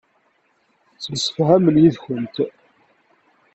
[0.93, 2.35] Ttemsefhamen yid-kent.